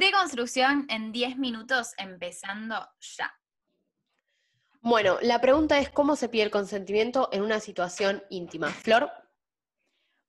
de 0.00 0.12
construcción 0.12 0.86
en 0.88 1.12
10 1.12 1.36
minutos, 1.36 1.92
empezando 1.98 2.88
ya. 3.00 3.30
Bueno, 4.80 5.18
la 5.20 5.42
pregunta 5.42 5.78
es 5.78 5.90
cómo 5.90 6.16
se 6.16 6.30
pide 6.30 6.44
el 6.44 6.50
consentimiento 6.50 7.28
en 7.32 7.42
una 7.42 7.60
situación 7.60 8.22
íntima. 8.30 8.68
Flor. 8.68 9.12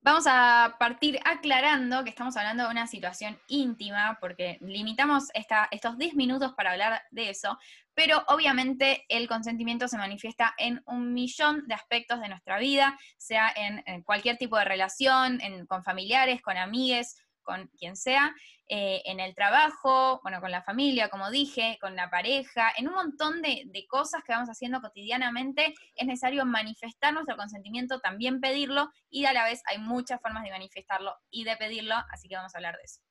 Vamos 0.02 0.26
a 0.28 0.76
partir 0.78 1.20
aclarando 1.23 2.04
que 2.04 2.10
estamos 2.10 2.36
hablando 2.36 2.65
de 2.65 2.70
una 2.70 2.86
situación 2.86 3.39
íntima, 3.47 4.18
porque 4.20 4.57
limitamos 4.60 5.29
estos 5.72 5.97
10 5.97 6.15
minutos 6.15 6.53
para 6.53 6.72
hablar 6.72 7.01
de 7.12 7.29
eso, 7.29 7.58
pero 7.94 8.26
obviamente 8.28 9.06
el 9.08 9.29
consentimiento 9.29 9.88
se 9.88 9.97
manifiesta 9.97 10.53
en 10.58 10.81
un 10.85 11.13
millón 11.13 11.65
de 11.67 11.76
aspectos 11.76 12.19
de 12.19 12.28
nuestra 12.28 12.60
vida, 12.60 12.99
sea 13.17 13.53
en, 13.56 14.03
cualquier 14.03 14.38
tipo 14.38 14.58
de 14.58 14.65
relación, 14.65 15.40
con 15.69 15.81
familiares, 15.81 16.41
con 16.41 16.58
amigues, 16.58 17.16
con 17.41 17.67
quien 17.77 17.95
sea, 17.95 18.34
eh, 18.67 19.02
en 19.05 19.20
el 19.20 19.35
trabajo, 19.35 20.20
bueno, 20.23 20.40
con 20.40 20.52
la 20.52 20.63
familia, 20.63 21.09
como 21.09 21.30
dije, 21.30 21.77
con 21.82 21.95
la 21.95 22.09
pareja, 22.09 22.72
en 22.77 22.88
un 22.88 22.94
montón 22.94 23.41
de, 23.41 23.86
cosas 23.90 24.23
que 24.26 24.32
vamos 24.32 24.49
haciendo 24.49 24.80
cotidianamente, 24.80 25.73
es 25.96 26.08
necesario 26.08 26.46
manifestar 26.46 27.13
nuestro 27.13 27.35
consentimiento, 27.35 27.99
también 27.99 28.40
pedirlo, 28.40 28.90
y 29.09 29.26
a 29.26 29.34
la 29.34 29.44
vez 29.44 29.62
hay 29.66 29.80
muchas 29.80 30.22
formas 30.22 30.44
de 30.44 30.52
manifestarlo 30.52 31.13
y 31.30 31.44
de 31.44 31.58
pedirlo, 31.58 31.96
así 32.12 32.30
que 32.30 32.35
vamos 32.35 32.55
a 32.55 32.58
hablar 32.58 32.77
de 32.77 32.84
eso. 32.84 33.02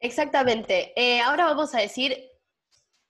Exactamente. 0.00 0.92
Eh, 1.00 1.20
ahora 1.20 1.46
vamos 1.46 1.74
a 1.74 1.80
decir 1.80 2.16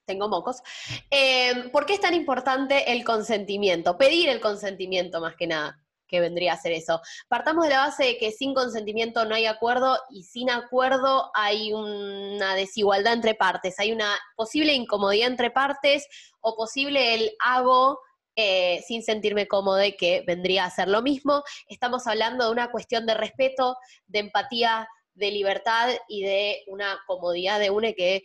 tengo 0.05 0.29
mocos. 0.29 0.63
Eh, 1.11 1.69
¿Por 1.71 1.85
qué 1.85 1.93
es 1.93 1.99
tan 1.99 2.13
importante 2.13 2.93
el 2.93 3.03
consentimiento? 3.03 3.97
Pedir 3.97 4.29
el 4.29 4.39
consentimiento 4.39 5.19
más 5.19 5.35
que 5.35 5.47
nada 5.47 5.83
que 6.07 6.19
vendría 6.19 6.53
a 6.53 6.57
ser 6.57 6.71
eso. 6.71 7.01
Partamos 7.27 7.65
de 7.65 7.71
la 7.71 7.87
base 7.87 8.05
de 8.05 8.17
que 8.17 8.31
sin 8.31 8.53
consentimiento 8.53 9.25
no 9.25 9.35
hay 9.35 9.45
acuerdo 9.45 9.97
y 10.09 10.23
sin 10.23 10.49
acuerdo 10.49 11.31
hay 11.33 11.73
una 11.73 12.55
desigualdad 12.55 13.13
entre 13.13 13.35
partes, 13.35 13.79
hay 13.79 13.91
una 13.91 14.17
posible 14.35 14.73
incomodidad 14.73 15.27
entre 15.27 15.51
partes 15.51 16.07
o 16.41 16.55
posible 16.55 17.15
el 17.15 17.31
hago 17.39 17.99
eh, 18.39 18.83
sin 18.85 19.01
sentirme 19.01 19.47
cómodo, 19.47 19.81
que 19.97 20.23
vendría 20.27 20.65
a 20.65 20.69
ser 20.69 20.87
lo 20.87 21.01
mismo. 21.01 21.43
Estamos 21.69 22.05
hablando 22.05 22.45
de 22.45 22.51
una 22.51 22.69
cuestión 22.69 23.07
de 23.07 23.15
respeto, 23.15 23.77
de 24.05 24.19
empatía, 24.19 24.87
de 25.15 25.31
libertad 25.31 25.89
y 26.07 26.23
de 26.23 26.63
una 26.67 26.99
comodidad 27.07 27.59
de 27.59 27.71
une 27.71 27.95
que 27.95 28.21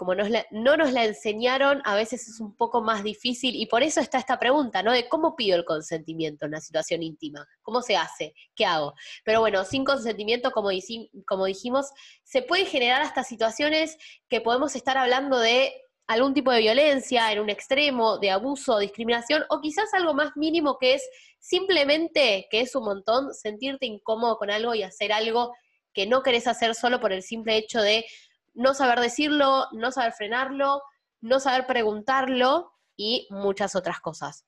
como 0.00 0.14
no 0.14 0.76
nos 0.78 0.92
la 0.94 1.04
enseñaron, 1.04 1.82
a 1.84 1.94
veces 1.94 2.26
es 2.26 2.40
un 2.40 2.56
poco 2.56 2.80
más 2.80 3.04
difícil 3.04 3.54
y 3.54 3.66
por 3.66 3.82
eso 3.82 4.00
está 4.00 4.16
esta 4.16 4.38
pregunta, 4.38 4.82
¿no? 4.82 4.92
De 4.92 5.10
cómo 5.10 5.36
pido 5.36 5.58
el 5.58 5.66
consentimiento 5.66 6.46
en 6.46 6.52
una 6.52 6.62
situación 6.62 7.02
íntima, 7.02 7.46
cómo 7.60 7.82
se 7.82 7.98
hace, 7.98 8.32
qué 8.56 8.64
hago. 8.64 8.94
Pero 9.26 9.40
bueno, 9.40 9.62
sin 9.66 9.84
consentimiento, 9.84 10.52
como, 10.52 10.70
como 11.26 11.44
dijimos, 11.44 11.90
se 12.24 12.40
pueden 12.40 12.64
generar 12.64 13.02
hasta 13.02 13.24
situaciones 13.24 13.98
que 14.30 14.40
podemos 14.40 14.74
estar 14.74 14.96
hablando 14.96 15.38
de 15.38 15.70
algún 16.06 16.32
tipo 16.32 16.50
de 16.50 16.60
violencia 16.60 17.30
en 17.30 17.40
un 17.40 17.50
extremo, 17.50 18.16
de 18.16 18.30
abuso, 18.30 18.78
discriminación, 18.78 19.44
o 19.50 19.60
quizás 19.60 19.92
algo 19.92 20.14
más 20.14 20.34
mínimo 20.34 20.78
que 20.78 20.94
es 20.94 21.06
simplemente, 21.40 22.46
que 22.50 22.62
es 22.62 22.74
un 22.74 22.84
montón, 22.84 23.34
sentirte 23.34 23.84
incómodo 23.84 24.38
con 24.38 24.50
algo 24.50 24.74
y 24.74 24.82
hacer 24.82 25.12
algo 25.12 25.52
que 25.92 26.06
no 26.06 26.22
querés 26.22 26.46
hacer 26.46 26.74
solo 26.74 27.00
por 27.00 27.12
el 27.12 27.22
simple 27.22 27.58
hecho 27.58 27.82
de 27.82 28.06
no 28.60 28.74
saber 28.74 29.00
decirlo, 29.00 29.68
no 29.72 29.90
saber 29.90 30.12
frenarlo, 30.12 30.82
no 31.22 31.40
saber 31.40 31.66
preguntarlo 31.66 32.74
y 32.94 33.26
muchas 33.30 33.74
otras 33.74 34.00
cosas. 34.00 34.44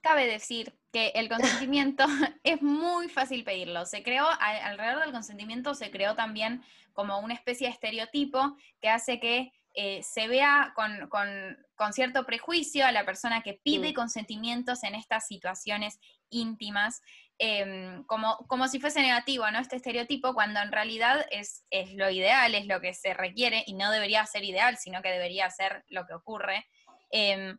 Cabe 0.00 0.26
decir 0.26 0.76
que 0.90 1.12
el 1.14 1.28
consentimiento 1.28 2.04
es 2.42 2.60
muy 2.60 3.08
fácil 3.08 3.44
pedirlo. 3.44 3.86
Se 3.86 4.02
creó, 4.02 4.26
alrededor 4.40 5.04
del 5.04 5.12
consentimiento 5.12 5.74
se 5.74 5.92
creó 5.92 6.16
también 6.16 6.64
como 6.92 7.20
una 7.20 7.34
especie 7.34 7.68
de 7.68 7.74
estereotipo 7.74 8.56
que 8.80 8.88
hace 8.88 9.20
que 9.20 9.52
eh, 9.74 10.02
se 10.02 10.26
vea 10.26 10.74
con, 10.74 11.92
cierto 11.92 12.26
prejuicio 12.26 12.84
a 12.84 12.90
la 12.90 13.04
persona 13.04 13.42
que 13.42 13.60
pide 13.62 13.92
mm. 13.92 13.94
consentimientos 13.94 14.82
en 14.82 14.96
estas 14.96 15.28
situaciones 15.28 16.00
íntimas 16.30 17.00
Em, 17.42 18.04
como, 18.04 18.36
como 18.48 18.68
si 18.68 18.78
fuese 18.80 19.00
negativo, 19.00 19.50
¿no? 19.50 19.60
Este 19.60 19.76
estereotipo, 19.76 20.34
cuando 20.34 20.60
en 20.60 20.70
realidad 20.70 21.24
es, 21.30 21.64
es 21.70 21.94
lo 21.94 22.10
ideal, 22.10 22.54
es 22.54 22.66
lo 22.66 22.82
que 22.82 22.92
se 22.92 23.14
requiere, 23.14 23.64
y 23.66 23.72
no 23.72 23.90
debería 23.90 24.26
ser 24.26 24.44
ideal, 24.44 24.76
sino 24.76 25.00
que 25.00 25.08
debería 25.08 25.48
ser 25.48 25.82
lo 25.88 26.04
que 26.06 26.12
ocurre. 26.12 26.66
Em, 27.10 27.58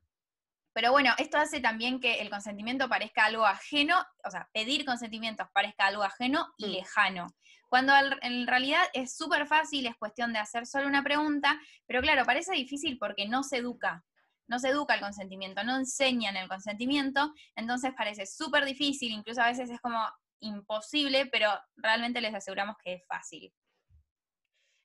pero 0.71 0.91
bueno, 0.91 1.15
esto 1.17 1.39
hace 1.39 1.61
también 1.61 1.99
que 1.99 2.21
el 2.21 2.29
consentimiento 2.29 2.87
parezca 2.89 3.25
algo 3.25 3.43
ajeno, 3.43 4.05
o 4.23 4.29
sea, 4.29 4.47
pedir 4.53 4.85
consentimientos 4.85 5.47
parezca 5.51 5.87
algo 5.87 6.03
ajeno 6.03 6.53
y 6.57 6.67
mm. 6.67 6.69
lejano. 6.69 7.27
Cuando 7.67 7.93
en 8.21 8.45
realidad 8.45 8.83
es 8.93 9.17
súper 9.17 9.47
fácil, 9.47 9.87
es 9.87 9.95
cuestión 9.97 10.31
de 10.31 10.37
hacer 10.37 10.67
solo 10.67 10.87
una 10.87 11.03
pregunta, 11.03 11.59
pero 11.87 12.01
claro, 12.01 12.23
parece 12.23 12.53
difícil 12.53 12.99
porque 12.99 13.27
no 13.27 13.41
se 13.41 13.57
educa 13.57 14.03
no 14.51 14.59
se 14.59 14.67
educa 14.67 14.95
el 14.95 14.99
consentimiento, 14.99 15.63
no 15.63 15.77
enseñan 15.77 16.35
el 16.35 16.49
consentimiento, 16.49 17.33
entonces 17.55 17.93
parece 17.97 18.25
súper 18.25 18.65
difícil, 18.65 19.13
incluso 19.13 19.41
a 19.41 19.47
veces 19.47 19.69
es 19.69 19.79
como 19.79 19.97
imposible, 20.41 21.27
pero 21.27 21.49
realmente 21.77 22.19
les 22.19 22.35
aseguramos 22.35 22.75
que 22.83 22.95
es 22.95 23.03
fácil. 23.07 23.53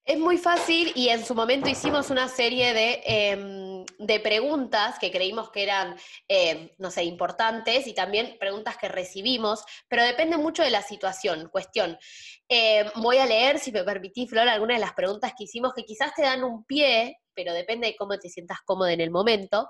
Es 0.06 0.20
muy 0.20 0.38
fácil 0.38 0.92
y 0.94 1.08
en 1.08 1.26
su 1.26 1.34
momento 1.34 1.68
hicimos 1.68 2.10
una 2.10 2.28
serie 2.28 2.72
de, 2.72 3.02
em, 3.04 3.84
preguntas 4.22 5.00
que 5.00 5.10
creímos 5.10 5.50
que 5.50 5.64
eran, 5.64 5.96
em, 6.28 6.70
no 6.78 6.92
sé, 6.92 7.02
importantes 7.02 7.88
y 7.88 7.92
también 7.92 8.36
preguntas 8.38 8.76
que 8.76 8.86
recibimos, 8.86 9.64
pero 9.88 10.04
depende 10.04 10.36
mucho 10.36 10.62
de 10.62 10.70
la 10.70 10.82
situación. 10.82 11.48
Cuestión, 11.50 11.98
em, 12.48 12.88
voy 13.02 13.18
a 13.18 13.26
leer, 13.26 13.58
si 13.58 13.72
me 13.72 13.82
permitís, 13.82 14.30
Flor, 14.30 14.48
algunas 14.48 14.76
de 14.76 14.80
las 14.80 14.94
preguntas 14.94 15.32
que 15.36 15.42
hicimos 15.42 15.72
que 15.74 15.84
quizás 15.84 16.14
te 16.14 16.22
dan 16.22 16.44
un 16.44 16.64
pie 16.64 17.16
pero 17.34 17.52
depende 17.52 17.88
de 17.88 17.96
cómo 17.96 18.16
te 18.18 18.30
sientas 18.30 18.60
cómodo 18.64 18.88
en 18.88 19.02
el 19.02 19.10
momento. 19.10 19.68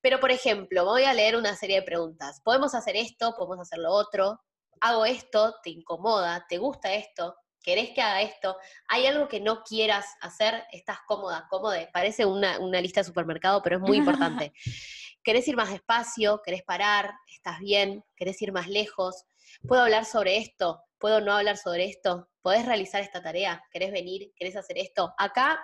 Pero, 0.00 0.20
por 0.20 0.30
ejemplo, 0.30 0.84
voy 0.84 1.02
a 1.02 1.12
leer 1.12 1.34
una 1.34 1.56
serie 1.56 1.80
de 1.80 1.82
preguntas. 1.82 2.40
¿Podemos 2.44 2.76
hacer 2.76 2.94
esto? 2.94 3.34
¿Podemos 3.36 3.58
hacer 3.58 3.80
lo 3.80 3.90
otro? 3.90 4.38
¿Hago 4.80 5.04
esto? 5.04 5.56
¿Te 5.64 5.70
incomoda? 5.70 6.46
¿Te 6.48 6.58
gusta 6.58 6.94
esto? 6.94 7.34
¿Querés 7.68 7.90
que 7.90 8.00
haga 8.00 8.22
esto? 8.22 8.56
¿Hay 8.88 9.04
algo 9.04 9.28
que 9.28 9.40
no 9.40 9.62
quieras 9.62 10.06
hacer? 10.22 10.64
¿Estás 10.72 11.00
cómoda? 11.06 11.46
¿Cómoda? 11.50 11.86
Parece 11.92 12.24
una, 12.24 12.58
una 12.60 12.80
lista 12.80 13.00
de 13.00 13.04
supermercado, 13.04 13.60
pero 13.60 13.76
es 13.76 13.82
muy 13.82 13.98
importante. 13.98 14.54
¿Querés 15.22 15.46
ir 15.48 15.54
más 15.54 15.70
despacio? 15.70 16.40
¿Querés 16.42 16.62
parar? 16.62 17.12
¿Estás 17.30 17.58
bien? 17.58 18.02
¿Querés 18.16 18.40
ir 18.40 18.52
más 18.52 18.68
lejos? 18.68 19.26
¿Puedo 19.66 19.82
hablar 19.82 20.06
sobre 20.06 20.38
esto? 20.38 20.80
¿Puedo 20.96 21.20
no 21.20 21.34
hablar 21.34 21.58
sobre 21.58 21.84
esto? 21.84 22.30
¿Podés 22.40 22.64
realizar 22.64 23.02
esta 23.02 23.20
tarea? 23.20 23.62
¿Querés 23.70 23.92
venir? 23.92 24.32
¿Querés 24.34 24.56
hacer 24.56 24.78
esto? 24.78 25.12
Acá 25.18 25.62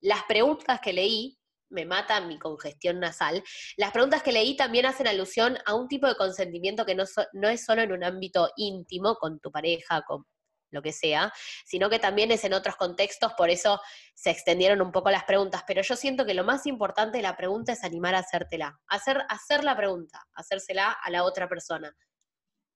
las 0.00 0.22
preguntas 0.22 0.80
que 0.80 0.94
leí, 0.94 1.38
me 1.68 1.84
mata 1.84 2.18
mi 2.22 2.38
congestión 2.38 2.98
nasal, 2.98 3.44
las 3.76 3.90
preguntas 3.90 4.22
que 4.22 4.32
leí 4.32 4.56
también 4.56 4.86
hacen 4.86 5.06
alusión 5.06 5.58
a 5.66 5.74
un 5.74 5.86
tipo 5.86 6.06
de 6.06 6.16
consentimiento 6.16 6.86
que 6.86 6.94
no, 6.94 7.04
no 7.34 7.50
es 7.50 7.62
solo 7.62 7.82
en 7.82 7.92
un 7.92 8.04
ámbito 8.04 8.48
íntimo, 8.56 9.16
con 9.16 9.38
tu 9.38 9.52
pareja, 9.52 10.00
con 10.06 10.24
lo 10.72 10.82
que 10.82 10.92
sea, 10.92 11.32
sino 11.64 11.88
que 11.88 12.00
también 12.00 12.32
es 12.32 12.42
en 12.44 12.54
otros 12.54 12.74
contextos, 12.76 13.34
por 13.34 13.50
eso 13.50 13.80
se 14.14 14.30
extendieron 14.30 14.82
un 14.82 14.90
poco 14.90 15.10
las 15.10 15.24
preguntas, 15.24 15.62
pero 15.66 15.82
yo 15.82 15.94
siento 15.94 16.26
que 16.26 16.34
lo 16.34 16.42
más 16.42 16.66
importante 16.66 17.18
de 17.18 17.22
la 17.22 17.36
pregunta 17.36 17.72
es 17.72 17.84
animar 17.84 18.16
a 18.16 18.18
hacértela, 18.18 18.80
hacer, 18.88 19.22
hacer 19.28 19.62
la 19.62 19.76
pregunta, 19.76 20.26
hacérsela 20.34 20.90
a 20.90 21.10
la 21.10 21.22
otra 21.22 21.48
persona. 21.48 21.94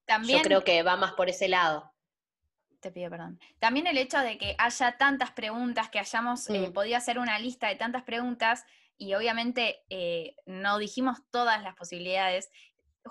También, 0.05 0.39
yo 0.39 0.45
creo 0.45 0.65
que 0.65 0.85
va 0.85 0.97
más 0.97 1.15
por 1.15 1.29
ese 1.29 1.49
lado 1.49 1.93
te 2.79 2.93
pido 2.93 3.11
perdón. 3.11 3.41
También 3.59 3.87
el 3.87 3.99
hecho 3.99 4.19
de 4.21 4.39
que 4.39 4.55
haya 4.59 4.97
tantas 4.97 5.33
preguntas, 5.33 5.89
que 5.89 5.99
hayamos 5.99 6.49
eh, 6.51 6.69
mm. 6.69 6.73
podido 6.73 6.97
hacer 6.97 7.19
una 7.19 7.39
lista 7.39 7.69
de 7.69 7.75
tantas 7.75 8.05
preguntas, 8.05 8.65
y 8.99 9.15
obviamente 9.15 9.85
eh, 9.91 10.37
no 10.47 10.79
dijimos 10.79 11.19
todas 11.31 11.63
las 11.63 11.75
posibilidades, 11.75 12.51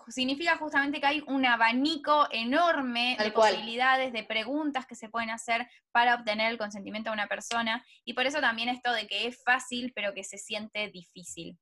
significa 0.07 0.57
justamente 0.57 0.99
que 0.99 1.07
hay 1.07 1.23
un 1.27 1.45
abanico 1.45 2.27
enorme 2.31 3.17
de 3.19 3.31
posibilidades, 3.31 4.13
de 4.13 4.23
preguntas 4.23 4.85
que 4.85 4.95
se 4.95 5.09
pueden 5.09 5.29
hacer 5.29 5.67
para 5.91 6.15
obtener 6.15 6.51
el 6.51 6.57
consentimiento 6.57 7.09
de 7.09 7.15
una 7.15 7.27
persona, 7.27 7.85
y 8.03 8.13
por 8.13 8.25
eso 8.25 8.39
también 8.41 8.69
esto 8.69 8.91
de 8.91 9.07
que 9.07 9.27
es 9.27 9.41
fácil, 9.43 9.91
pero 9.95 10.13
que 10.13 10.23
se 10.23 10.37
siente 10.37 10.89
difícil. 10.89 11.57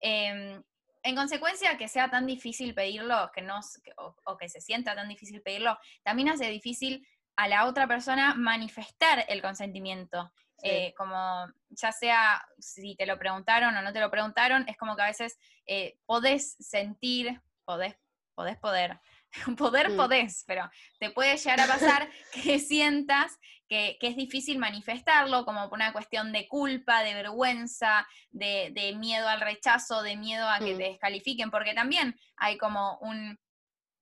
Em, 0.00 0.62
en 1.02 1.16
consecuencia, 1.16 1.76
que 1.76 1.88
sea 1.88 2.10
tan 2.10 2.26
difícil 2.26 2.74
pedirlo, 2.74 3.30
que 3.34 3.42
no, 3.42 3.60
o, 3.98 4.16
o, 4.24 4.36
que 4.36 4.48
se 4.48 4.60
sienta 4.60 4.94
tan 4.94 5.08
difícil 5.08 5.42
pedirlo, 5.42 5.78
también 6.02 6.30
hace 6.30 6.48
difícil 6.48 7.06
a 7.36 7.48
la 7.48 7.66
otra 7.66 7.86
persona 7.86 8.34
manifestar 8.34 9.24
el 9.28 9.42
consentimiento. 9.42 10.32
Eh, 10.62 10.94
como 10.96 11.46
ya 11.68 11.92
sea 11.92 12.42
si 12.58 12.94
te 12.96 13.04
lo 13.04 13.18
preguntaron 13.18 13.76
o 13.76 13.82
no 13.82 13.92
te 13.92 14.00
lo 14.00 14.10
preguntaron, 14.10 14.66
es 14.66 14.78
como 14.78 14.96
que 14.96 15.02
a 15.02 15.06
veces 15.06 15.36
eh, 15.66 15.98
podés 16.06 16.56
sentir, 16.58 17.42
podés, 17.64 17.96
podés 18.34 18.58
poder, 18.58 19.00
poder 19.58 19.96
podés, 19.96 20.44
pero 20.46 20.70
te 20.98 21.10
puede 21.10 21.36
llegar 21.36 21.60
a 21.60 21.66
pasar 21.66 22.08
que 22.32 22.58
sientas 22.58 23.38
que, 23.68 23.98
es 24.00 24.16
difícil 24.16 24.58
manifestarlo, 24.58 25.44
como 25.44 25.68
por 25.68 25.78
una 25.78 25.92
cuestión 25.92 26.32
de 26.32 26.46
culpa, 26.48 27.02
de 27.02 27.14
vergüenza, 27.14 28.06
de, 28.30 28.94
miedo 28.96 29.26
al 29.28 29.40
rechazo, 29.40 30.02
de 30.02 30.16
miedo 30.16 30.48
a 30.48 30.58
que 30.58 30.74
mm. 30.74 30.78
te 30.78 30.84
descalifiquen, 30.84 31.50
porque 31.50 31.74
también 31.74 32.14
hay 32.36 32.58
como 32.58 32.98
un, 32.98 33.38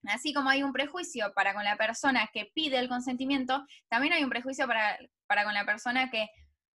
Así 0.09 0.35
como 0.35 0.51
hay 0.51 0.65
un 0.65 0.73
prejuicio 0.73 1.33
para 1.33 1.55
con 1.55 1.63
la 1.63 1.77
persona 1.77 2.29
que 2.33 2.51
pide 2.53 2.79
el 2.79 2.89
consentimiento, 2.89 3.65
también 3.89 4.13
hay 4.13 4.25
un 4.25 4.31
prejuicio 4.31 4.67
para, 4.67 4.99
para 5.29 5.45
con 5.45 5.55
la 5.55 5.65
persona 5.65 6.11
que 6.11 6.29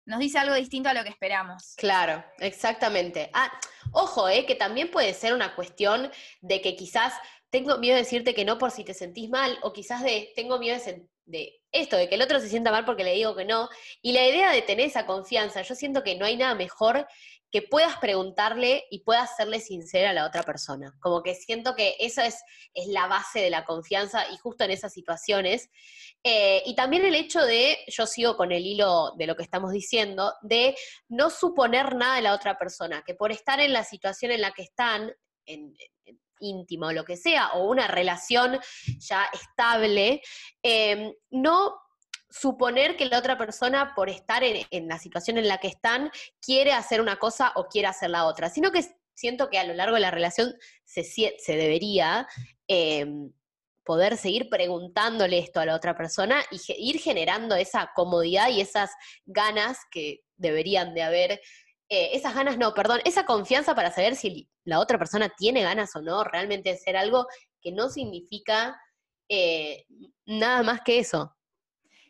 nos 0.05 0.19
dice 0.19 0.37
algo 0.37 0.55
distinto 0.55 0.89
a 0.89 0.93
lo 0.93 1.03
que 1.03 1.09
esperamos. 1.09 1.73
Claro, 1.77 2.23
exactamente. 2.39 3.29
Ah, 3.33 3.51
ojo, 3.91 4.27
eh, 4.27 4.45
que 4.45 4.55
también 4.55 4.91
puede 4.91 5.13
ser 5.13 5.33
una 5.33 5.55
cuestión 5.55 6.11
de 6.41 6.61
que 6.61 6.75
quizás 6.75 7.13
tengo 7.49 7.77
miedo 7.77 7.95
de 7.95 8.01
decirte 8.01 8.33
que 8.33 8.45
no 8.45 8.57
por 8.57 8.71
si 8.71 8.83
te 8.83 8.93
sentís 8.93 9.29
mal, 9.29 9.57
o 9.61 9.73
quizás 9.73 10.03
de 10.03 10.31
tengo 10.35 10.57
miedo 10.59 10.77
de, 10.83 11.07
de 11.25 11.61
esto, 11.71 11.97
de 11.97 12.09
que 12.09 12.15
el 12.15 12.21
otro 12.21 12.39
se 12.39 12.49
sienta 12.49 12.71
mal 12.71 12.85
porque 12.85 13.03
le 13.03 13.13
digo 13.13 13.35
que 13.35 13.45
no. 13.45 13.69
Y 14.01 14.13
la 14.13 14.27
idea 14.27 14.51
de 14.51 14.61
tener 14.61 14.87
esa 14.87 15.05
confianza, 15.05 15.61
yo 15.61 15.75
siento 15.75 16.03
que 16.03 16.15
no 16.15 16.25
hay 16.25 16.37
nada 16.37 16.55
mejor 16.55 17.07
que 17.53 17.61
puedas 17.61 17.97
preguntarle 17.97 18.87
y 18.89 19.03
puedas 19.03 19.35
serle 19.37 19.59
sincera 19.59 20.09
a 20.09 20.13
la 20.13 20.25
otra 20.25 20.41
persona. 20.41 20.97
Como 20.99 21.21
que 21.21 21.35
siento 21.35 21.75
que 21.75 21.95
esa 21.99 22.25
es, 22.25 22.43
es 22.73 22.87
la 22.87 23.05
base 23.05 23.41
de 23.41 23.51
la 23.51 23.63
confianza 23.63 24.25
y 24.31 24.37
justo 24.37 24.63
en 24.63 24.71
esas 24.71 24.91
situaciones. 24.91 25.69
Eh, 26.23 26.63
y 26.65 26.73
también 26.73 27.05
el 27.05 27.13
hecho 27.13 27.45
de, 27.45 27.77
yo 27.89 28.07
sigo 28.07 28.35
con 28.37 28.51
el 28.51 28.65
hilo 28.65 29.11
de 29.17 29.27
lo 29.27 29.35
que 29.35 29.43
estamos 29.43 29.71
diciendo, 29.71 30.33
de 30.41 30.75
no 31.09 31.29
suponer 31.29 31.95
nada 31.95 32.15
de 32.15 32.23
la 32.23 32.33
otra 32.33 32.57
persona, 32.57 33.03
que 33.05 33.13
por 33.13 33.31
estar 33.31 33.59
en 33.59 33.71
la 33.71 33.83
situación 33.83 34.31
en 34.31 34.41
la 34.41 34.51
que 34.51 34.63
están, 34.63 35.13
en, 35.45 35.75
íntimo 36.39 36.87
o 36.87 36.91
lo 36.91 37.05
que 37.05 37.17
sea, 37.17 37.49
o 37.53 37.69
una 37.69 37.87
relación 37.87 38.59
ya 38.97 39.29
estable, 39.31 40.23
eh, 40.63 41.13
no 41.29 41.82
suponer 42.33 42.97
que 42.97 43.05
la 43.05 43.19
otra 43.19 43.37
persona, 43.37 43.93
por 43.95 44.09
estar 44.09 44.43
en, 44.43 44.87
la 44.87 44.97
situación 44.97 45.37
en 45.37 45.47
la 45.47 45.59
que 45.59 45.67
están, 45.67 46.09
quiere 46.41 46.73
hacer 46.73 46.99
una 46.99 47.17
cosa 47.17 47.53
o 47.55 47.67
quiere 47.67 47.87
hacer 47.87 48.09
la 48.09 48.25
otra, 48.25 48.49
sino 48.49 48.71
que 48.71 48.83
siento 49.13 49.49
que 49.49 49.59
a 49.59 49.63
lo 49.63 49.75
largo 49.75 49.95
de 49.95 50.01
la 50.01 50.09
relación 50.09 50.55
se, 50.83 51.05
debería 51.47 52.27
em, 52.67 53.31
poder 53.85 54.17
seguir 54.17 54.49
preguntándole 54.49 55.37
esto 55.37 55.59
a 55.59 55.65
la 55.65 55.75
otra 55.75 55.95
persona 55.95 56.43
y 56.49 56.59
ir 56.89 56.99
generando 56.99 57.55
esa 57.55 57.91
comodidad 57.95 58.49
y 58.49 58.61
esas 58.61 58.89
ganas 59.25 59.77
que 59.91 60.21
deberían 60.35 60.95
de 60.95 61.03
haber. 61.03 61.31
Eh, 61.89 62.11
esas 62.13 62.33
ganas, 62.33 62.57
no, 62.57 62.73
perdón, 62.73 63.01
esa 63.05 63.25
confianza 63.27 63.75
para 63.75 63.91
saber 63.91 64.15
si 64.15 64.49
la 64.63 64.79
otra 64.79 64.97
persona 64.97 65.29
tiene 65.37 65.61
ganas 65.61 65.95
o 65.95 66.01
no 66.01 66.23
realmente 66.23 66.69
de 66.69 66.77
hacer 66.77 66.97
algo 66.97 67.27
que 67.61 67.71
no 67.71 67.89
significa 67.89 68.75
eh, 69.29 69.85
nada 70.25 70.63
más 70.63 70.81
que 70.81 70.97
eso. 70.97 71.35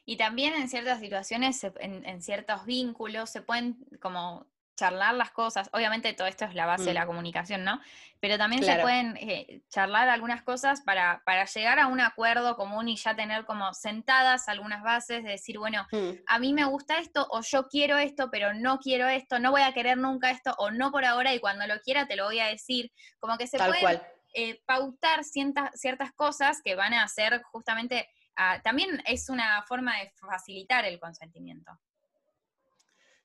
Y 0.06 0.18
también 0.18 0.54
en 0.54 0.68
ciertas 0.68 1.00
situaciones, 1.00 1.64
en, 1.80 2.22
ciertos 2.22 2.66
vínculos, 2.66 3.30
se 3.30 3.42
pueden 3.42 3.78
como 4.02 4.46
charlar 4.76 5.14
las 5.14 5.32
cosas. 5.32 5.70
Obviamente 5.72 6.14
todo 6.14 6.28
esto 6.28 6.46
es 6.46 6.56
la 6.56 6.66
base 6.66 6.86
de 6.86 6.92
mm. 6.92 6.96
la 6.96 7.06
comunicación, 7.06 7.64
¿no? 7.64 7.80
Pero 8.20 8.38
también 8.38 8.64
se 8.64 8.76
pueden 8.78 9.16
eh, 9.18 9.62
charlar 9.70 10.10
algunas 10.10 10.42
cosas 10.44 10.82
para, 10.82 11.22
para, 11.26 11.46
llegar 11.46 11.80
a 11.80 11.88
un 11.88 12.02
acuerdo 12.02 12.56
común 12.56 12.90
y 12.90 12.96
ya 12.96 13.16
tener 13.16 13.46
como 13.46 13.74
sentadas 13.74 14.50
algunas 14.50 14.82
bases 14.82 15.24
de 15.24 15.32
decir, 15.32 15.60
bueno, 15.60 15.86
mm. 15.92 16.12
a 16.26 16.40
mí 16.40 16.54
me 16.54 16.66
gusta 16.66 16.98
esto 16.98 17.28
o 17.30 17.42
yo 17.42 17.68
quiero 17.68 17.98
esto, 17.98 18.30
pero 18.32 18.54
no 18.54 18.80
quiero 18.80 19.08
esto, 19.08 19.40
no 19.40 19.52
voy 19.52 19.62
a 19.62 19.74
querer 19.74 19.98
nunca 19.98 20.32
esto 20.32 20.56
o 20.58 20.72
no 20.72 20.92
por 20.92 21.06
ahora 21.06 21.34
y 21.34 21.40
cuando 21.40 21.68
lo 21.68 21.80
quiera 21.82 22.08
te 22.08 22.16
lo 22.16 22.26
voy 22.26 22.40
a 22.40 22.48
decir. 22.48 22.92
Como 23.20 23.38
que 23.38 23.48
se 23.48 23.58
pueden 23.58 24.02
eh, 24.34 24.62
pautar 24.66 25.24
ciertas, 25.24 25.80
ciertas 25.80 26.12
cosas 26.14 26.62
que 26.64 26.76
van 26.76 26.94
a 26.94 27.04
hacer 27.04 27.42
justamente 27.44 28.10
Ah, 28.36 28.62
también 28.64 29.02
es 29.06 29.30
una 29.30 29.64
forma 29.64 30.00
de 30.00 30.12
facilitar 30.12 30.86
el 30.86 31.00
consentimiento. 31.00 31.72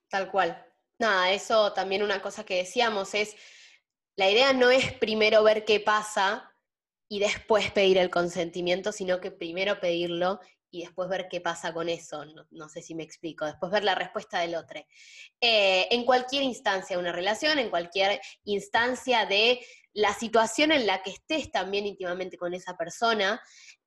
Tal 0.09 0.31
cual. 0.31 0.65
Nada, 0.99 1.31
eso 1.31 1.73
también 1.73 2.03
una 2.03 2.21
cosa 2.21 2.45
que 2.45 2.57
decíamos 2.57 3.15
es, 3.15 3.37
la 4.17 4.31
idea 4.31 4.53
no 4.53 4.71
es 4.71 4.93
primero 4.95 5.43
ver 5.43 5.65
qué 5.65 5.81
pasa 5.81 6.53
y 7.09 7.21
después 7.21 7.71
pedir 7.71 7.99
el 7.99 8.11
consentimiento, 8.11 8.93
sino 8.93 9.21
que 9.21 9.31
primero 9.31 9.81
pedirlo 9.81 10.41
y 10.71 10.83
después 10.83 11.09
ver 11.09 11.29
qué 11.29 11.41
pasa 11.41 11.73
con 11.73 11.89
eso. 11.89 12.25
No, 12.51 12.69
sé 12.69 12.83
si 12.83 12.95
me 12.95 13.03
explico. 13.03 13.47
Después 13.47 13.73
ver 13.73 13.85
la 13.85 13.95
respuesta 13.95 14.41
del 14.41 14.55
otro. 14.55 14.81
Eh, 15.41 15.87
en 15.91 16.05
cualquier 16.05 16.43
instancia 16.43 16.97
de 16.97 17.03
una 17.03 17.13
relación, 17.13 17.59
en 17.59 17.71
cualquier 17.71 18.21
instancia 18.45 19.27
de 19.27 19.61
la 19.95 20.13
situación 20.15 20.73
en 20.73 20.87
la 20.87 21.03
que 21.03 21.11
estés 21.11 21.51
también 21.51 21.87
íntimamente 21.87 22.37
con 22.37 22.55
esa 22.55 22.77
persona, 22.77 23.41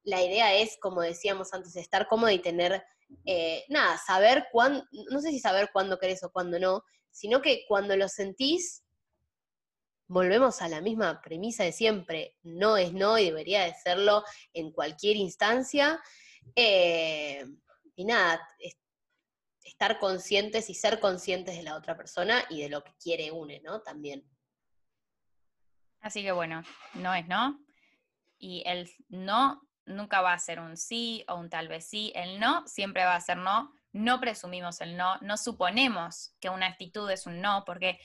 la 0.03 0.21
idea 0.21 0.53
es, 0.55 0.77
como 0.79 1.01
decíamos 1.01 1.53
antes, 1.53 1.75
estar 1.75 2.07
cómodo 2.07 2.31
y 2.31 2.39
tener, 2.39 2.83
eh, 3.25 3.63
nada, 3.69 3.97
saber 3.97 4.47
cuándo, 4.51 4.83
no 5.11 5.21
sé 5.21 5.29
si 5.29 5.39
saber 5.39 5.69
cuándo 5.71 5.99
querés 5.99 6.23
o 6.23 6.31
cuándo 6.31 6.59
no, 6.59 6.83
sino 7.11 7.41
que 7.41 7.65
cuando 7.67 7.95
lo 7.95 8.07
sentís, 8.09 8.83
volvemos 10.07 10.61
a 10.61 10.67
la 10.67 10.81
misma 10.81 11.21
premisa 11.21 11.63
de 11.63 11.71
siempre, 11.71 12.35
no 12.43 12.75
es 12.75 12.91
no 12.91 13.17
y 13.17 13.25
debería 13.25 13.63
de 13.63 13.73
serlo 13.73 14.23
en 14.53 14.71
cualquier 14.71 15.15
instancia. 15.15 16.01
Eh, 16.55 17.45
y 17.95 18.05
nada, 18.05 18.41
estar 19.63 19.99
conscientes 19.99 20.69
y 20.69 20.75
ser 20.75 20.99
conscientes 20.99 21.55
de 21.55 21.63
la 21.63 21.75
otra 21.75 21.97
persona 21.97 22.43
y 22.49 22.61
de 22.61 22.69
lo 22.69 22.83
que 22.83 22.93
quiere 23.01 23.31
une, 23.31 23.61
¿no? 23.61 23.81
También. 23.81 24.23
Así 26.01 26.23
que 26.23 26.31
bueno, 26.31 26.63
no 26.95 27.13
es 27.13 27.27
no. 27.27 27.59
Y 28.37 28.63
el 28.65 28.89
no 29.09 29.61
nunca 29.85 30.21
va 30.21 30.33
a 30.33 30.39
ser 30.39 30.59
un 30.59 30.77
sí 30.77 31.23
o 31.27 31.35
un 31.35 31.49
tal 31.49 31.67
vez 31.67 31.87
sí. 31.87 32.11
El 32.15 32.39
no 32.39 32.67
siempre 32.67 33.05
va 33.05 33.15
a 33.15 33.21
ser 33.21 33.37
no. 33.37 33.73
No 33.93 34.19
presumimos 34.19 34.81
el 34.81 34.95
no, 34.95 35.17
no 35.21 35.37
suponemos 35.37 36.33
que 36.39 36.49
una 36.49 36.67
actitud 36.67 37.09
es 37.09 37.25
un 37.25 37.41
no, 37.41 37.63
porque 37.65 37.99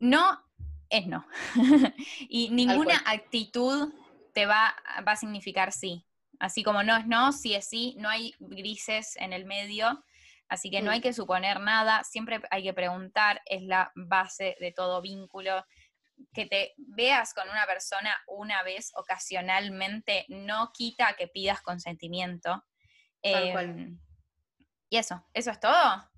no 0.00 0.44
es 0.88 1.06
no. 1.06 1.26
y 2.28 2.50
ninguna 2.50 3.00
actitud 3.06 3.92
te 4.34 4.46
va, 4.46 4.74
va 5.06 5.12
a 5.12 5.16
significar 5.16 5.72
sí. 5.72 6.04
Así 6.40 6.64
como 6.64 6.82
no 6.82 6.96
es 6.96 7.06
no, 7.06 7.32
sí 7.32 7.54
es 7.54 7.68
sí, 7.68 7.94
no 7.98 8.08
hay 8.08 8.34
grises 8.40 9.16
en 9.16 9.32
el 9.32 9.44
medio. 9.44 10.04
Así 10.48 10.70
que 10.70 10.82
no 10.82 10.90
mm. 10.90 10.94
hay 10.94 11.00
que 11.00 11.12
suponer 11.12 11.60
nada, 11.60 12.02
siempre 12.02 12.40
hay 12.50 12.64
que 12.64 12.74
preguntar, 12.74 13.40
es 13.44 13.62
la 13.62 13.92
base 13.94 14.56
de 14.58 14.72
todo 14.72 15.00
vínculo 15.00 15.64
que 16.32 16.46
te 16.46 16.74
veas 16.76 17.34
con 17.34 17.48
una 17.48 17.66
persona 17.66 18.14
una 18.26 18.62
vez 18.62 18.90
ocasionalmente 18.94 20.26
no 20.28 20.70
quita 20.72 21.14
que 21.16 21.28
pidas 21.28 21.60
consentimiento. 21.62 22.64
Em, 23.22 23.98
y 24.88 24.96
eso, 24.96 25.24
¿eso 25.32 25.50
es 25.50 25.60
todo? 25.60 26.10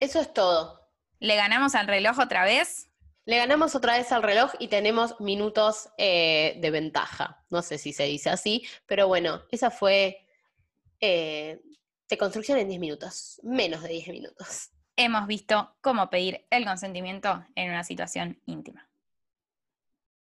Eso 0.00 0.20
es 0.20 0.32
todo. 0.32 0.88
¿Le 1.18 1.36
ganamos 1.36 1.74
al 1.74 1.88
reloj 1.88 2.18
otra 2.18 2.44
vez? 2.44 2.88
Le 3.28 3.36
ganamos 3.36 3.74
otra 3.74 3.98
vez 3.98 4.10
al 4.10 4.22
reloj 4.22 4.52
y 4.58 4.68
tenemos 4.68 5.20
minutos 5.20 5.90
eh, 5.98 6.56
de 6.62 6.70
ventaja. 6.70 7.44
No 7.50 7.60
sé 7.60 7.76
si 7.76 7.92
se 7.92 8.04
dice 8.04 8.30
así, 8.30 8.66
pero 8.86 9.06
bueno, 9.06 9.42
esa 9.50 9.70
fue 9.70 10.26
eh, 10.98 11.60
de 12.08 12.16
construcción 12.16 12.56
en 12.56 12.68
10 12.68 12.80
minutos, 12.80 13.38
menos 13.42 13.82
de 13.82 13.90
10 13.90 14.08
minutos. 14.08 14.70
Hemos 14.96 15.26
visto 15.26 15.76
cómo 15.82 16.08
pedir 16.08 16.46
el 16.48 16.64
consentimiento 16.64 17.44
en 17.54 17.68
una 17.68 17.84
situación 17.84 18.40
íntima. 18.46 18.87